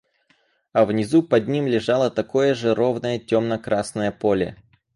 [0.73, 4.55] А внизу под ним лежало такое же ровное темно-красное поле.